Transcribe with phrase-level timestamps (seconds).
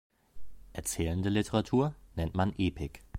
[0.73, 3.03] Erzählende Literatur nennt man Epik.